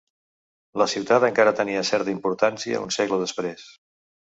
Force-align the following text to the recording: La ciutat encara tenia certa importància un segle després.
La 0.81 0.87
ciutat 0.93 1.25
encara 1.27 1.53
tenia 1.61 1.85
certa 1.91 2.13
importància 2.15 2.83
un 2.89 2.97
segle 2.99 3.23
després. 3.27 3.71